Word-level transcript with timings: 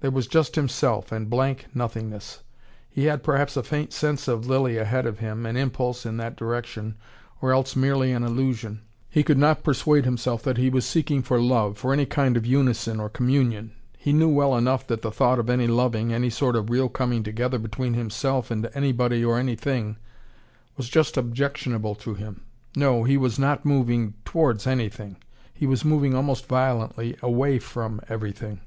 There 0.00 0.10
was 0.10 0.26
just 0.26 0.56
himself, 0.56 1.10
and 1.10 1.30
blank 1.30 1.68
nothingness. 1.72 2.42
He 2.90 3.06
had 3.06 3.22
perhaps 3.22 3.56
a 3.56 3.62
faint 3.62 3.94
sense 3.94 4.28
of 4.28 4.46
Lilly 4.46 4.76
ahead 4.76 5.06
of 5.06 5.20
him; 5.20 5.46
an 5.46 5.56
impulse 5.56 6.04
in 6.04 6.18
that 6.18 6.36
direction, 6.36 6.96
or 7.40 7.54
else 7.54 7.74
merely 7.74 8.12
an 8.12 8.22
illusion. 8.22 8.82
He 9.08 9.22
could 9.22 9.38
not 9.38 9.62
persuade 9.64 10.04
himself 10.04 10.42
that 10.42 10.58
he 10.58 10.68
was 10.68 10.84
seeking 10.84 11.22
for 11.22 11.40
love, 11.40 11.78
for 11.78 11.94
any 11.94 12.04
kind 12.04 12.36
of 12.36 12.44
unison 12.44 13.00
or 13.00 13.08
communion. 13.08 13.72
He 13.96 14.12
knew 14.12 14.28
well 14.28 14.54
enough 14.54 14.86
that 14.88 15.00
the 15.00 15.10
thought 15.10 15.38
of 15.38 15.48
any 15.48 15.66
loving, 15.66 16.12
any 16.12 16.28
sort 16.28 16.56
of 16.56 16.68
real 16.68 16.90
coming 16.90 17.22
together 17.22 17.58
between 17.58 17.94
himself 17.94 18.50
and 18.50 18.68
anybody 18.74 19.24
or 19.24 19.38
anything, 19.38 19.96
was 20.76 20.90
just 20.90 21.16
objectionable 21.16 21.94
to 21.94 22.12
him. 22.12 22.42
No 22.76 23.04
he 23.04 23.16
was 23.16 23.38
not 23.38 23.64
moving 23.64 24.12
towards 24.26 24.66
anything: 24.66 25.16
he 25.54 25.64
was 25.64 25.86
moving 25.86 26.14
almost 26.14 26.44
violently 26.48 27.16
away 27.22 27.58
from 27.58 28.02
everything. 28.10 28.60